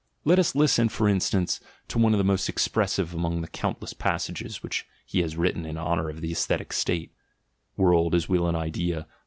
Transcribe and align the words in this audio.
Let 0.25 0.39
us 0.39 0.55
listen, 0.55 0.89
for 0.89 1.07
instance, 1.07 1.59
to 1.89 1.99
one 1.99 2.15
of 2.15 2.17
the 2.17 2.23
most 2.23 2.49
expressive 2.49 3.13
among 3.13 3.41
the 3.41 3.47
countless 3.47 3.93
passages 3.93 4.63
which 4.63 4.87
he 5.05 5.19
has 5.21 5.37
written 5.37 5.63
in 5.63 5.77
honour 5.77 6.09
of 6.09 6.21
the 6.21 6.31
aesthetic 6.31 6.73
state 6.73 7.13
(World 7.77 8.15
as 8.15 8.27
Will 8.27 8.47
and 8.47 8.57
Idea, 8.57 9.05
i. 9.07 9.13